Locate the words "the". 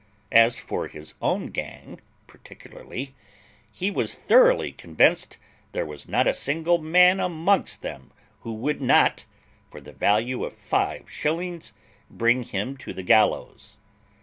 9.79-9.93, 12.93-13.03